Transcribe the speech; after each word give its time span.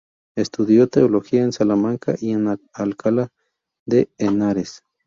Estudió 0.35 0.87
teología 0.89 1.43
en 1.43 1.51
Salamanca 1.51 2.15
y 2.19 2.31
en 2.31 2.57
Alcalá 2.73 3.29
de 3.85 4.09
Henares. 4.17 4.81